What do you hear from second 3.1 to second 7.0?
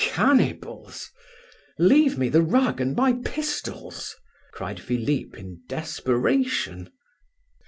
pistols," cried Philip in desperation.